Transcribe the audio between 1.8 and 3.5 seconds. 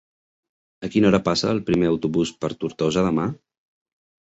autobús per Tortosa demà?